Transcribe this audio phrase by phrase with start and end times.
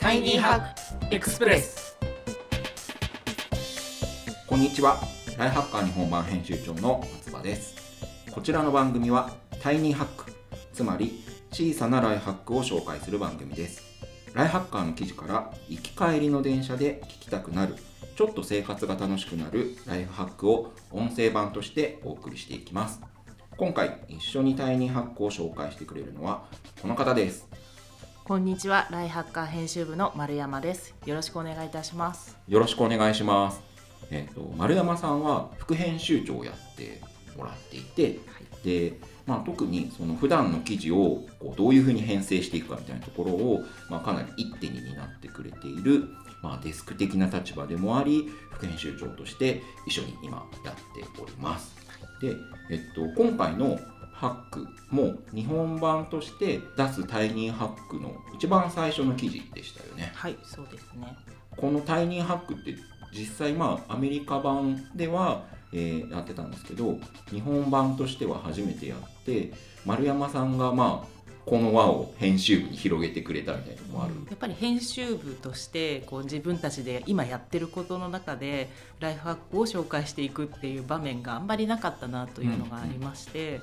[0.00, 1.94] タイニーハックエクスプレス。
[4.46, 4.98] こんにちは。
[5.36, 7.76] ライフハッカー日本版編集長の松葉です。
[8.30, 9.30] こちらの番組は
[9.62, 10.32] タイニーハック
[10.72, 11.22] つまり
[11.52, 13.82] 小さなライフハックを紹介する番組です。
[14.32, 17.76] ライフハッカーの記事から行き帰りの電車で聞きたくなる
[18.16, 23.02] ちょっと生活が楽しくなるライフハックを音声版としてお送りしていきます。
[23.58, 26.44] 今回一緒にタイニーハックを紹介してくれるのは
[26.80, 27.49] この方です。
[28.30, 30.94] こんにちは、ライハッカー編集部の丸山です。
[31.04, 32.38] よろしくお願いいたします。
[32.46, 33.60] よろしくお願いします。
[34.12, 37.00] えっ、と丸山さんは副編集長をやって
[37.36, 38.20] もらっていて、
[38.62, 46.04] で、まあ特にその普段の記事をこうどういうふうに編成していくかみたいなところをまあかなり一手に担ってくれている
[46.40, 51.74] まあデスク的な立場でもあり、副編集長として一緒に今やっております。
[52.20, 52.36] で、
[52.70, 53.76] えっと今回の
[54.20, 60.12] ハックも日本版として出すタイニーハックの一番最初の記事でしたよね。
[60.14, 61.16] はい、そうですね。
[61.56, 62.76] このタイニーハックって
[63.14, 66.98] 実際まあアメリカ版では、えーやってたんですけど
[67.30, 69.52] 日本版としては初めてやって
[69.86, 78.68] 丸山さんがまあこの輪を編集部に広げてくれたみたいなのもある、やっぱり編集部としてこう自分たちで今やってることの中で
[79.00, 83.60] ライフハックを紹介していくっていう場面があんまりなかったなというのがありまして、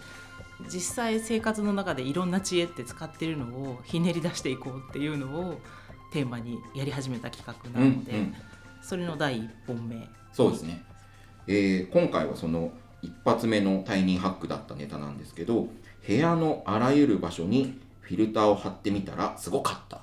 [0.65, 5.59] 実際生活の中でいろんな知恵って使ってるのをひねり出していこうっていうのを
[6.11, 8.35] テーマにやり始めた企画なので、うんうん。
[8.81, 10.07] それの第一本目。
[10.33, 10.83] そうですね、
[11.47, 15.67] えー今回はその一発目のタイニーハックだったネタなんですけど
[16.05, 20.01] 部屋のあらゆる場所にフィルターを貼ってみたらすごかった。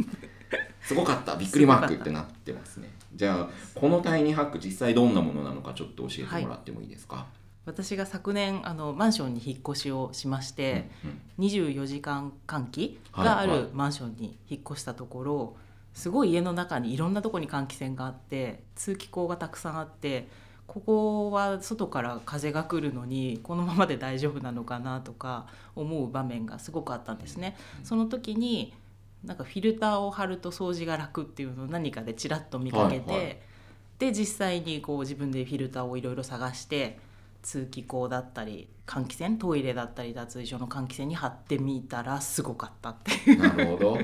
[0.82, 1.36] すごかった。
[1.36, 2.90] びっくりマークってなってますね。
[3.14, 7.26] じゃあこのタイニーハック実際どんなものなのかちょっと教えてもらってもいいですか、
[7.66, 10.90] 私が昨年あのマンションに引っ越しをしまして、
[11.38, 13.48] 24時間換気があはい。
[13.48, 15.56] はいるマンションに引っ越したところ、
[15.94, 20.28] すごい家の中にいろんなとこに換気扇があって通気口がたくさんあって
[20.66, 25.46] ここは外から風が来るのにこのままで大丈夫なのかなとか
[25.76, 27.56] 思う場面がすごくあったんですね。
[27.84, 28.74] その時に
[29.24, 33.38] なんかフィルターを貼ると掃除が楽っていうのを何かでちらっと見かけて、はいはい。
[33.98, 36.98] で実際にこう自分でフィルターをいろいろ探して
[37.44, 43.38] 通気口だったり換気扇トイレだったり脱衣所の換気扇に貼ってみたらすごかったっていう。
[43.38, 43.98] なるほど。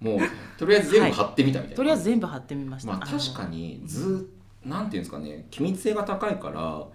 [0.00, 0.18] もう
[0.58, 4.30] とりあえず全部貼ってみたみたいな、とりあえず全部貼ってみました、まあ確かにず
[4.64, 5.46] なんていうんですかね。
[5.50, 6.86] 気密性が高いから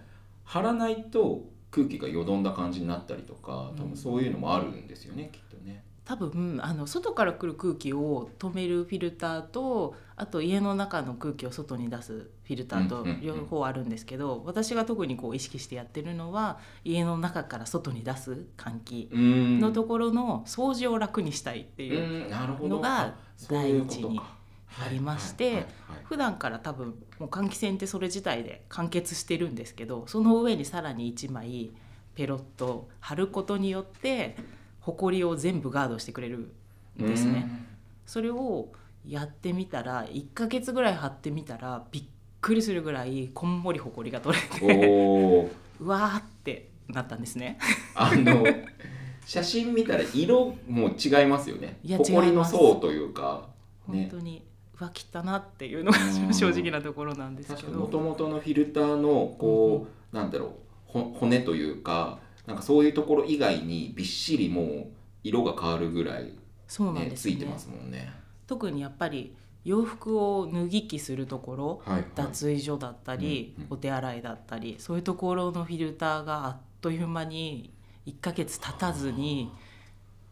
[0.43, 5.83] 貼らないと空気がよどんだ感じになったりとか多分そういうのもあるんですよね、きっとね。
[6.09, 22.27] 多分あの外から来る空気を止めるフィルターとあと家の中の空気を外に出すフィルターと両方あるんですけど、私が特にこう意識してやってるのは家の中から外に出す換気のところの掃除を楽にしたいっていう
[22.67, 23.13] のが
[23.47, 24.19] 第一に
[24.83, 25.67] ありまして
[26.05, 31.69] 普段から多分もう換気扇ってそれ自体で完結してるんですけどその上にさらに1枚
[32.15, 34.35] ペロッと貼ることによって
[34.79, 36.51] ほこりを全部ガードしてくれる
[36.97, 37.47] んですね。
[38.05, 38.69] それを
[39.07, 42.03] やってみたら1ヶ月ぐらい貼ってみたらびっ
[42.41, 47.57] くりするぐらいこんもりほこりが取れて うわーってなったんですね。
[47.95, 48.45] あの
[49.25, 51.79] 写真見たら色も違いますよね。
[51.83, 53.47] いやほこりの層というか
[53.87, 54.09] ね。
[54.09, 54.43] 本当に
[54.79, 56.33] うわ切ったなっていうのがうん。
[56.33, 57.91] 正直なところなんですけ確かにもど。
[57.91, 60.49] ともとのフィルターのこう、なんだろう
[60.85, 64.87] ほ骨というかなんかそういうところ以外にびっしりもう
[65.23, 66.33] 色が変わるぐらい、
[66.67, 67.39] そうなんね、ですよね。
[67.39, 68.11] ついてますもんね。
[68.47, 73.73] 特にやっぱり洋服を脱ぎ着するところはいはい、脱衣所だったり、うんうん。
[73.73, 77.71] お手洗いだったりそういうところのフィルターがあっという間に
[78.07, 79.51] 1ヶ月経たずに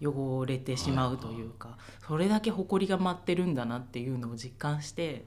[0.02, 1.78] 汚れてしまうというか
[2.08, 5.26] それだけほこりが舞ってるんだなっていうのを実感して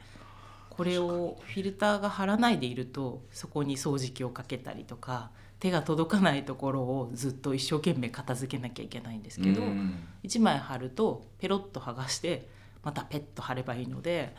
[0.70, 5.30] これをフィルターが貼らないでいるとそこに掃除機をかけたりとか
[5.60, 9.62] 手が届かないところをずっと一生懸命片付けなきゃいけないんですけど。
[9.62, 12.48] うん1枚貼るとペロッと剥がして
[12.82, 14.34] またペッと貼ればいいので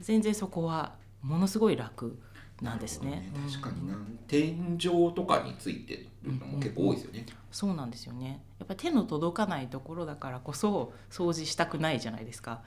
[0.00, 2.18] 全然そこはものすごい楽
[2.62, 3.10] なんですね。
[3.10, 7.26] なるほど確かにうんな天井とかについてるのも結構多いですよね。
[7.50, 12.62] そうなんですよねやっぱり手の届かないところだからこそ掃除したくないじゃないですか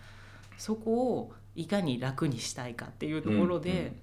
[0.58, 3.96] そこをいかに楽にしたいかっていうところで、うんうん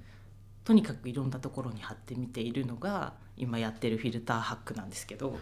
[0.62, 5.38] とにかくいろんなところに貼ってみているのが今やってるフィルターハックなんですけど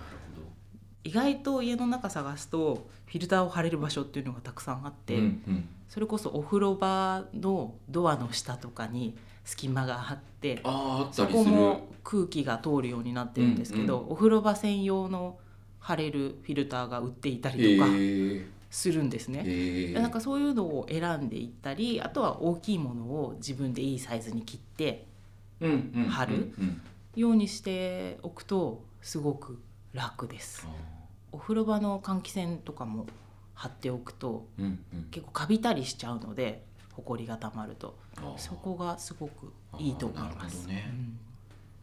[1.04, 5.16] 意外と家の中探すとフィルターを貼れる場所っていうのがたくさんあって。
[5.16, 10.60] うんうんそれこそお風呂場のドアの下とかに隙間があって
[11.12, 11.26] そ。
[11.26, 15.38] こも空気が通るようになってるんですけど、うんお風呂場専用の
[15.80, 19.42] 貼れるフィルターが売っていたへりとか、ーするんですね。
[19.46, 25.06] へーなんかそういうのを選んでいったりあとは大きいものを自分でいいサイズに切って
[25.60, 26.80] うんうんうん貼るうん
[27.20, 29.58] ようにしておくとすごく
[29.92, 30.68] 楽です。
[31.32, 33.06] お風呂場の換気扇とかも
[33.54, 35.08] 貼っておくとうんうん。
[35.10, 37.98] 結構カビたりしちゃうのでほこりがたまると。
[38.36, 40.66] そこがすごくいいと思います。
[40.66, 40.86] ね。
[40.88, 41.18] うん。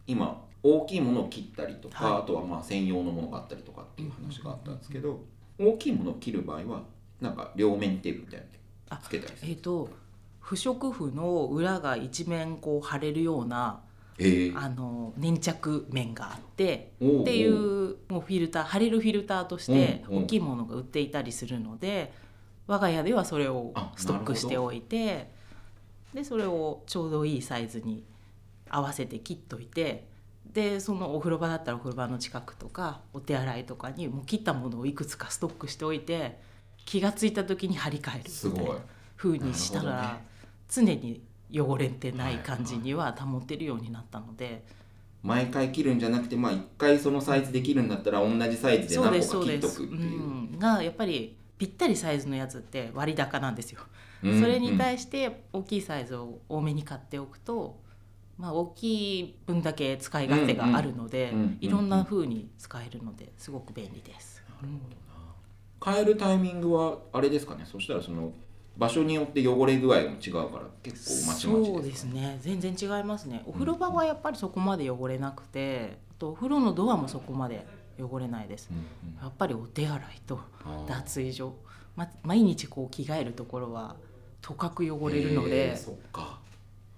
[0.06, 2.22] 今大きいものを切ったりとか、はい。
[2.22, 5.20] あとはまあ専用のものがあったりとかっていう話があったんですけど、
[5.58, 6.82] 大きいものを切る場合は
[7.20, 8.40] なんか両面テープみたい
[8.90, 9.88] なのつけたりするえっ、と
[10.40, 13.80] 不織布の裏が一面こう貼れるような
[14.18, 14.52] へえ。
[14.54, 22.12] あの粘着面があってっていうもうフィルター貼れるフィルターとして大きいものが売っていたりするので
[22.66, 25.30] 我が家ではそれをあストックしておいて
[26.14, 28.04] でそれをちょうどいいサイズに
[28.68, 30.08] 合わせて切っといて
[30.52, 36.38] でそのお風呂場だったらお風呂場の近くとかお手洗いとかにもう切ったものをいくつかストックしておいて
[36.86, 38.76] 気がついた時に張り替えるすごいみたい。
[38.76, 38.82] な
[39.16, 40.20] 風にしたら、
[40.68, 41.22] 常に
[41.52, 44.64] 汚れてない感じには保てるようになったので。
[45.22, 50.20] 毎回切るんじゃなくてまあ一回そのサイズで切るんだったら同じサイズで何個か切っとくっていう。
[50.54, 53.96] ん、がやっぱりぴったりサイズのやつって割高なんですよ、うん
[54.40, 57.78] それに対して大きいサイズを多めに買っておくと、
[58.38, 64.42] まあ、大きい分だけ使い勝手があるので、うんうんうんうんいろんな風に使えるのですごく便利です、
[65.84, 67.64] 変えるタイミングはあれですかね？
[67.66, 68.32] そしたらその
[68.76, 72.38] 場所によって汚れ具合も違うから結構まちまちそうですね。
[72.40, 73.42] 全然違いますね。
[73.46, 77.66] お風呂場はやっぱりそこまで汚れなくてあとお風呂のドアもそこまで
[77.98, 78.80] 汚れないです、うんう
[79.20, 79.22] ん。
[79.22, 80.40] やっぱりお手洗いと
[80.86, 81.54] 脱衣所、
[81.94, 83.96] ま、毎日こう着替えるところは
[84.42, 85.76] とかく汚れるのへで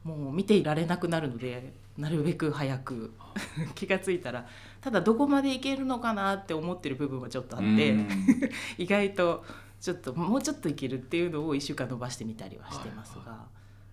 [0.05, 3.13] もう見ていられなくなるのでなるべく早く
[3.75, 4.47] 気がついたら
[4.81, 8.09] ただどこまでいけるのかなって思ってる部分はちょっとあってうん。
[8.79, 9.45] 意外と
[9.81, 13.47] ちょっともうちょっといけるっていうのを1週間伸ばしてみたりはしてますが、は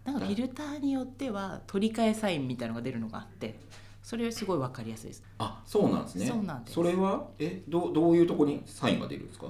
[0.03, 3.59] なんかフィルターによっては取り替えサインみたいのが出るのがあって
[4.01, 5.23] それすごい分かりやすいです。
[5.39, 6.25] あそうなんですね。
[6.27, 6.75] そうなんです。
[6.75, 9.47] それはえどうどういうとこにサインが出るんですか？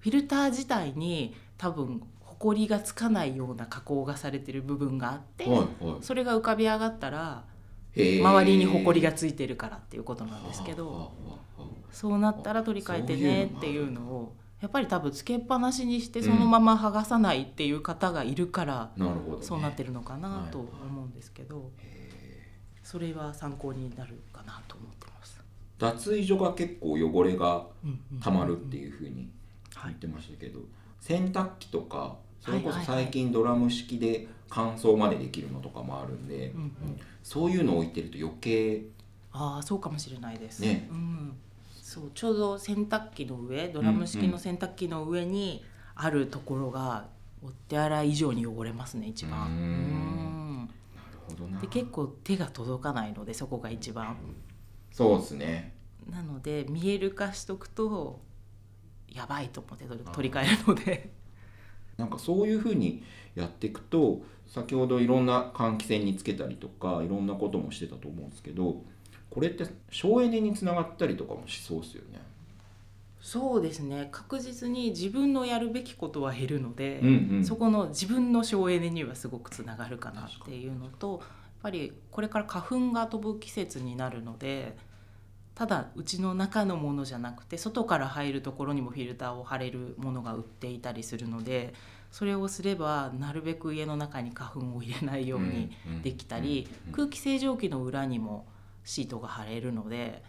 [0.00, 5.68] フィルター自体に多分ホコリがつかないような加工がされてる部分があって、はいはい。
[6.00, 7.44] それが浮かび上がったら
[7.94, 11.12] 周りにホコリがついてるからっていうことなんですけど
[11.90, 14.32] そうなったら取り替えてねっていうのを
[14.62, 16.26] やっぱり多分つけっぱなしにしてうん。
[16.26, 22.48] そのまま剥がさないっていう方がいるからなるほど、ね、そうなってるのかなとはい思うんですけどへ
[22.84, 25.38] それは参考になるかなと思ってます。
[25.78, 28.20] ー脱衣所が結構汚れがうんうん。
[28.20, 29.28] たまるっていうふうに
[29.74, 29.90] はい。
[29.90, 30.60] 言ってましたけど、
[31.00, 32.86] 洗濯機とかそれこそはい。
[32.86, 36.72] はいはい最近ドラム式で乾燥までできるのとかもあるんで、うんうん。
[37.24, 38.82] そういうのを置いてると余計
[39.32, 40.60] ああそうかもしれないです。
[40.60, 40.88] ね。
[40.90, 41.32] うん、
[41.92, 45.62] そうちょうど洗濯機の上ドラム式の洗濯機の上に
[45.94, 47.08] あるところが
[47.44, 49.42] お手洗い以上に汚れますね一番。
[49.42, 49.52] うーん。
[49.52, 50.56] うん。
[50.58, 51.60] なるほどな。
[51.60, 54.16] で結構手が届かないのでそこが一番。
[54.90, 55.74] そうですね。
[56.10, 58.22] なので見える化しとくと
[59.10, 61.12] やばいと思って取り取り替えるので。
[61.98, 63.02] なんかそういうふうに
[63.34, 68.82] やっていくと先ほどいろんな換気扇につけたりとかいろんなこともしてたと思うんですけど
[69.32, 72.20] これって省エネにつながったりとかもしそうですよね。
[73.20, 74.08] そうですね。
[74.10, 77.44] 確実に自分のやるべきことは減るので、うんうん。
[77.44, 81.20] そこの自分の省エネにはすごくつながるかなっていうのとやっ
[81.62, 84.76] ぱりこれから花粉が飛ぶ季節になるので
[85.54, 91.74] ただうちの中のものじゃなくて外から入るところにもフィルターを貼れるものが売っていたりするので
[92.10, 95.70] それをすればなるべく家の中に花粉を入れないように
[96.02, 98.44] できたり、空気清浄機の裏にも
[98.84, 100.22] シートが貼れるので。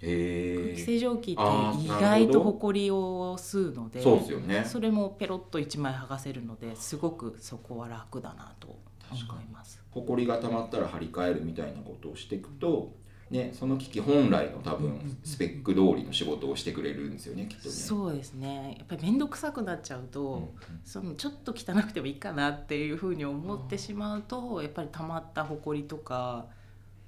[0.00, 1.42] へ空気え清浄機って
[1.84, 8.78] 意外とほこりを吸うのでそうですよねそれもペロッと1枚剥がせるのですごくそこは楽だなと
[9.10, 9.82] 思います。
[9.90, 12.94] ほこりが溜まったら張り替えるみたいなことをしていくと、
[13.30, 17.74] ね、その機器本来の多分スペック通りの仕事をしてくれるんですよねきっとね。
[17.74, 20.48] そうですねやっぱり面倒くさくなっちゃうと、うんうん
[20.84, 26.46] そのちょっと汚くてもいいかなっていうふうに思ってしまうとやっぱり溜まったほこりとか、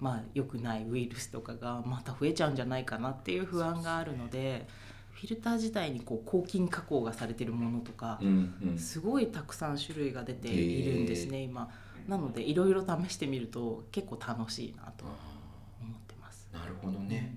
[0.00, 4.66] まあ、良くないウイルスとかがまた増えちゃうんじゃないかなっていう不安があるので
[5.12, 11.68] フィルター自体にこう抗菌加工がされてるものとか、うんうんすごいたくさん種類が出ているんですね、今。
[12.08, 16.48] なのでいろいろ試してみると結構楽しいなと思ってます。
[16.52, 17.36] なるほどね。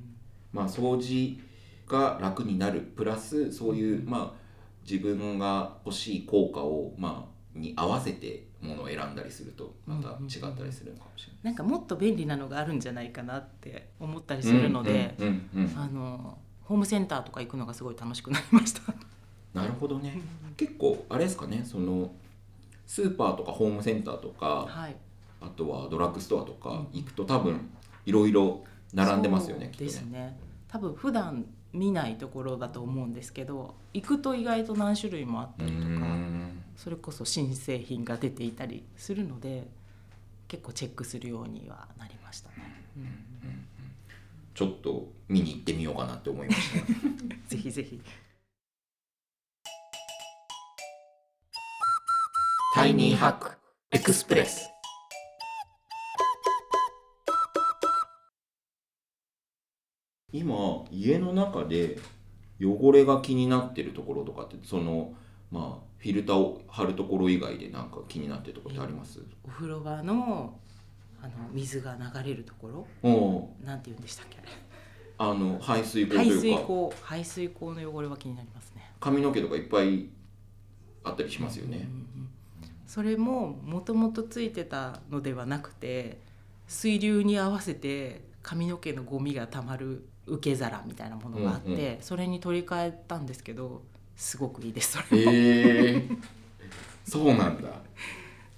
[0.53, 1.41] まあ掃除
[1.85, 4.39] が楽になるプラスそういうまあ
[4.89, 11.43] 自分が欲しい効果をまあに合わせてものを選んだりするとまた違ったりするのかもしれない。
[11.43, 15.15] なんかもっと便利なのがあるんじゃないかなって思ったりするので、
[15.77, 18.81] あのホームセンターとか行くのがすごい楽しくなりました。
[19.53, 20.21] なるほどね。
[20.57, 22.11] 結構あれですかねその
[22.87, 24.95] スーパーとかホームセンターとかはい。
[25.41, 27.69] あとはドラッグストアとか行くと多分
[28.05, 30.19] いろいろ並んでますよねですね。
[30.19, 30.39] ね
[30.69, 35.87] 多分普段見ないところだと思うんですけど行くと意外と何種類もあったりとか。
[35.89, 39.67] んそれこそ新製品が出ていたりするので
[40.47, 42.55] 結構チェックするようにはなりましたね、
[44.53, 46.85] ちょっと見に行ってみようかなって思いました。
[47.49, 48.01] ぜひぜひ。
[52.75, 53.51] タイニーハック
[53.91, 54.69] エクスプレス。
[60.31, 61.99] 今家の中で
[62.59, 65.13] 汚れが気になってるところとかってその
[65.53, 69.19] まあフィルターを貼るところ以外でなんか気になってるところってあります？
[69.45, 70.59] お風呂場の
[71.21, 72.67] あの水が流れるとこ
[73.03, 74.39] おろなんて言うんでしたっけ？
[75.17, 76.41] あの排水口と排いうか。
[76.41, 76.93] 水口。
[77.01, 78.91] 排水口の汚れは気になりますね。
[78.99, 80.09] 髪の毛とかいっぱい
[81.03, 81.77] あったりしますよね。
[81.77, 81.83] うん。
[81.83, 82.29] うん
[82.85, 86.19] それももともとついてたのではなくて
[86.67, 93.81] 水流に合わせて髪の毛のゴミがたまる受け皿みたいなものがあって、うんうそれに取り替えたんですけど
[94.15, 96.09] すごくいいですそれも、へえ。
[97.05, 97.69] そうなんだ。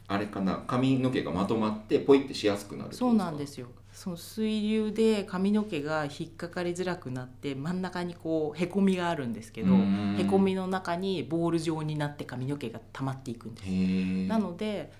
[0.07, 0.63] あれかな。
[0.67, 3.67] 髪の毛がまとまってポイってしやすくなるそうなんですよ。
[3.91, 10.17] その水流で髪の毛が引っかかりづらくなって真ん中にこうへこみがあるんですけどうん。
[10.19, 14.29] へこみの中にボール状になって髪の毛が溜まっていくんです。
[14.29, 14.91] なので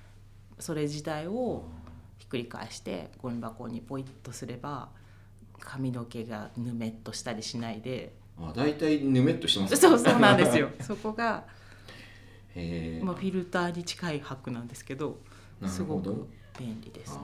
[0.60, 1.66] それ自体を
[2.18, 4.90] ひっくり返してゴミ箱にポイッとすれば
[5.60, 9.78] 髪の毛がぬめっとしたりしないであ大体ぬめっとしてますね。
[9.78, 10.70] そうそうなんですよ。
[10.82, 11.44] そこが、
[12.56, 15.18] へえまあ、フィルターに近いハックなんですけど
[15.62, 16.28] なすごく
[16.60, 17.22] 便利ですね。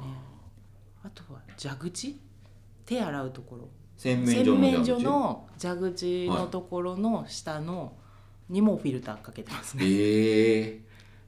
[1.03, 2.19] あとは蛇口？
[2.85, 3.69] 手洗うところ。
[3.97, 4.45] 洗面
[4.83, 7.93] 所の蛇口のところの下の
[8.49, 9.85] にもフィルターかけてますね。
[9.85, 10.81] へえ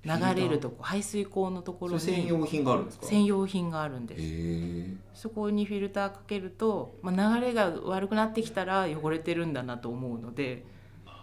[0.04, 3.06] 流れるとこ排水口のところに専用品があるんですか？
[3.06, 4.22] 専用品があるんです。
[4.22, 4.93] へえ
[5.24, 10.66] そこにフィルターかけると、まあ、流れが悪くなってきたら汚れてるんだなと思うので
[11.06, 11.14] な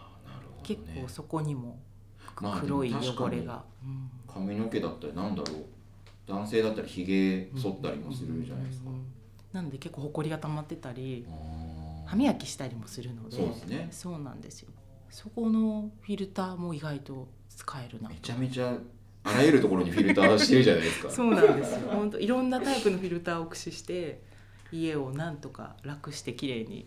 [0.41, 1.79] るほど結ね構そこにも
[2.41, 4.11] まあ黒い汚れが、うん。
[4.27, 5.67] 髪の毛だったりなんだろう。
[6.27, 8.89] 男性だったらひげ剃ったりもするじゃないですか。
[8.89, 9.07] うんうんうん
[9.53, 11.27] なので結構ほこりが溜まってたり
[12.07, 13.89] 歯磨きしたりもするのでそうですね。
[13.91, 14.71] そうなんですよ。
[15.11, 18.79] そこのフィルターも意外と使えるなめちゃめちゃ
[19.23, 21.11] あらゆるところにフィルターしてるじゃないですか。
[21.13, 21.91] そうなんですよ。
[21.91, 24.23] 本当いろんなタイプのフィルターを駆使して
[24.73, 26.87] 家をなんとか楽してきれいに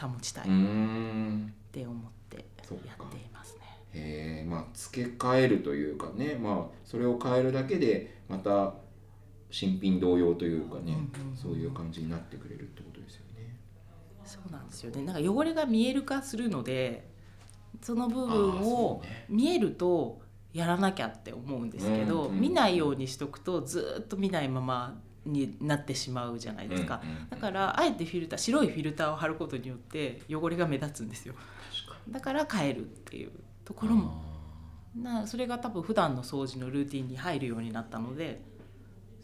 [0.00, 0.48] 保ちたい。
[0.48, 0.52] うっ
[1.72, 3.60] て思ってやそっていますね。
[3.94, 6.38] へえまあ付け替えるというかね。
[6.40, 8.74] まあそれを変えるだけでまた
[9.50, 10.96] 新品同様というかね、
[11.34, 13.56] そういう感じになってくれるってことですよね。
[14.24, 15.02] そうなんですよね。
[15.02, 17.10] なんか汚れが見える化するので
[17.82, 20.21] その部分を見えると
[20.52, 31.34] やらなきゃって思うんですけど、うんうん見ないようにしとくとずっと見ないままになってしまうじゃないですか、うんうんうんだからあえてフィルター白いフィルターを貼ることによって汚れが目立つんですよ。
[32.08, 33.30] だから変えるっていう
[33.64, 34.22] とこにろも。
[34.96, 38.42] なそれが多分普段の掃除のルーティンに入るようになったので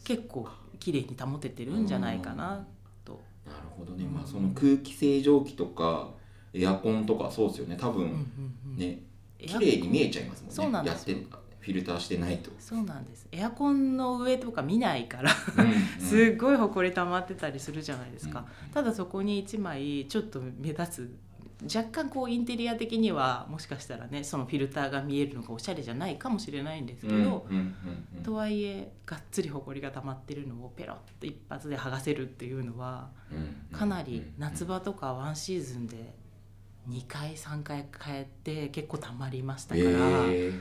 [0.05, 0.49] 結構
[0.81, 2.67] 綺麗に保ててるんじゃないかな
[3.05, 3.21] と。
[3.47, 4.15] なるほどね、うん。
[4.15, 6.11] まあその空気清浄機とか
[6.55, 7.77] エアコンとかそうですよね。
[7.79, 8.19] 多分うんうん
[8.71, 9.08] うん
[9.39, 10.55] 綺麗に見えちゃいますもんね。
[10.55, 11.11] そうなんです。
[11.11, 13.29] よやってフィルターしてないと、そうなんです。
[13.31, 15.31] エアコンの上とか見ないから。
[15.59, 15.75] うんうん。
[16.01, 21.17] すっごいほこり溜まってたりするじゃないですか、ただそこに1枚ちょっと目立つ。
[21.63, 27.75] 若干こうインテリア的にはもしかしたらねそのフィルターが見えるのがおしゃれじゃないかもしれないんですけど、うんうんうん
[28.19, 28.23] うん。
[28.23, 33.77] とはいえがっつりほこりが溜まってるのをペロッと一発で剥がせるっていうのはうん。
[33.77, 36.15] かなり夏場とかワンシーズンで
[36.89, 39.93] 2回3回変えて結構溜まりましたから、え。
[39.93, 40.61] ー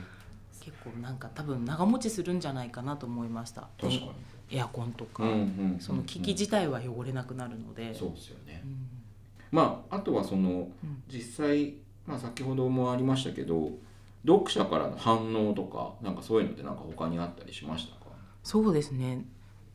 [0.60, 3.68] 結構なんか多分長持ちするんじゃないかなと思いました。
[3.80, 4.12] 確かに。
[4.50, 5.42] エアコンとか、うんうんう
[5.76, 8.62] んその機器自体は汚れなくなるので、そうですよね。
[8.64, 8.88] うん。
[9.50, 11.02] まああとはそのうん。
[11.08, 11.74] 実際、
[12.06, 13.70] まあ、先ほどもありましたけど
[14.26, 18.10] 読者からの反応とかなんかそういうのってなんか他にあったりしましたか？
[18.42, 19.24] そうですね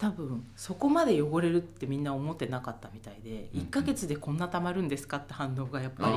[0.03, 6.13] 多分そこまで汚れるってみんな思ってなかったみたいで、うん1ヶ月でこんなたまるんですかって反応がやっぱり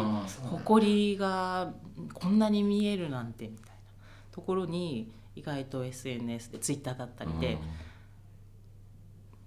[0.49, 1.73] ほこりが
[2.13, 3.75] こんなに見えるなんてみたいな
[4.33, 7.59] ところに意外と SNS で Twitter だったりで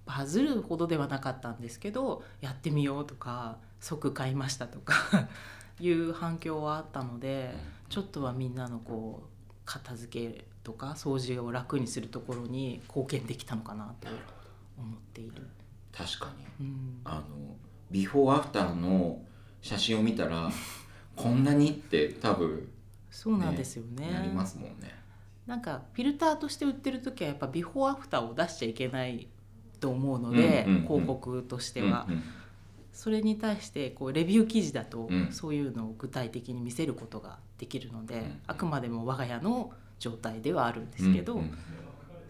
[0.06, 4.94] バズるほどではなかったんですけどやってみようとか即買いましたとか
[5.78, 7.54] いう反響はあったので
[7.90, 14.08] ちょっとはみんなのこう片付けとか掃除を楽にするところに貢献できたのかなと
[14.78, 15.46] 思っている。
[15.92, 16.66] 確かに。
[16.66, 17.00] うん。
[17.04, 17.56] あの
[17.90, 19.20] ビフォーアフターの
[19.62, 20.50] 写真を見たら
[21.16, 22.68] こんなにって多分
[23.10, 24.10] そうなんですよね。
[24.10, 24.94] なりますもんね。
[25.46, 29.26] なんかフィルターとして売ってる時はやっぱビフォーアフターを出しちゃいけない
[29.80, 32.22] と思うので、うんうんうん広告としては、うんうん。
[32.92, 35.32] それに対してこうレビュー記事だとうん。
[35.32, 38.40] そういうのを具体的に見せることができるので、ん。
[38.46, 41.58] あくまでも我が家の状態ではあるんですけど、うんうん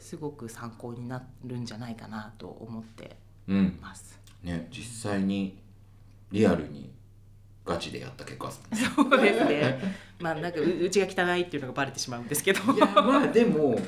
[0.00, 4.18] すごく参考になるんじゃないかなと思ってうんます。
[4.42, 5.58] ね、実際に
[6.32, 6.90] リアルに
[7.66, 8.50] ガチでやった結果。
[8.50, 9.78] そうですね。
[10.18, 12.72] まあなんかううちが汚いっていうのがバレてしまうんですけど。
[12.72, 13.78] いやまあでも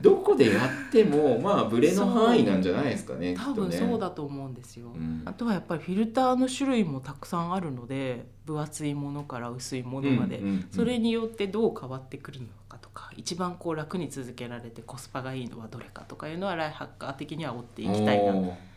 [0.00, 3.34] どこでやっても まあブレの範囲なんじゃないですかね。
[3.36, 18.34] 多分そうだと思うんですよ、んあとはやっぱりフィルターの種類もたくさんあるので分厚いものから薄いものまで、うんうんうんそれによってどう変わってくるのかとか一番こう楽に続けられてコスパがいいのはどれかとかいうのはライフハッカー的には追っていきたいな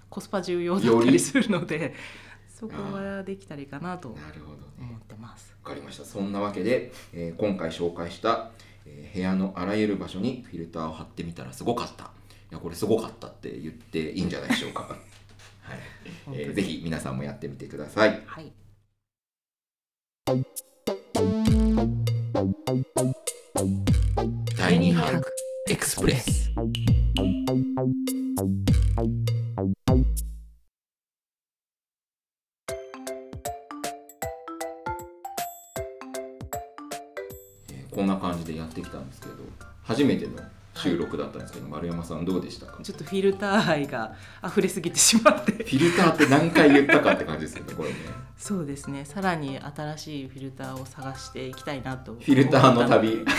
[0.09, 1.93] コスパ重要だったりするので
[2.47, 4.63] そこはできたらいいかなとなるほどね。
[4.79, 5.55] 思ってます。
[5.63, 6.05] わかりました。
[6.05, 8.51] そんなわけで、えー今回紹介した、
[8.85, 12.05] えー部屋のあらゆる場所にフィルターを貼ってみたらすごかった。
[12.05, 12.07] い
[12.51, 14.81] やこれすごかったって言っていいんじゃないでしょうか。
[15.61, 15.79] はい。
[16.33, 18.21] えーぜひ皆さんもやってみてください。
[18.25, 18.51] はい
[24.57, 25.31] 第2ハーク
[25.69, 26.49] エクスプレス
[39.13, 39.35] ですけど、
[39.83, 40.31] 初めての
[40.75, 42.81] 収録だったんですけど、丸山さんどうでしたか？
[42.81, 47.95] ちょっとフィルター愛が溢れすぎてしまってフィルターって何回言ったかって感じですよね、これね。
[48.35, 53.23] そうですねさらに新しいフィルターを探していきたいなとフィルターの旅。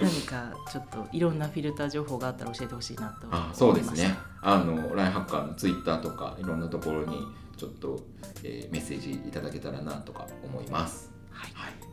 [0.00, 4.16] 何かちょっといろんなフィルター情報があったら教えてほしいなと思いまあそうですね。
[4.40, 7.24] あの、ラインハッカーのツイッターとか、いろんなところに
[7.56, 8.00] ちょっと、
[8.42, 11.12] えーメッセージいただけたらなとか思います。
[11.30, 11.91] はいはい。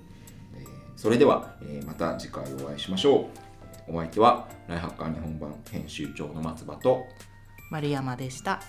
[1.00, 3.30] それでは、えーまた次回お会いしましょ
[3.88, 3.96] う。
[3.96, 7.06] お相手は、ライハッカー日本版編集長の松葉と、
[7.72, 8.60] 丸山でした